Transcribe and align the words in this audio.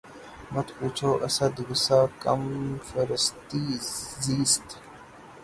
مت 0.53 0.67
پوچھ 0.77 1.01
اسد! 1.27 1.55
غصۂ 1.67 1.99
کم 2.23 2.41
فرصتیِ 2.87 3.63
زیست 4.23 4.67